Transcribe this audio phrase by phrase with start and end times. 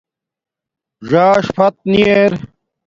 [1.07, 2.31] ژݳݽ فت نی ار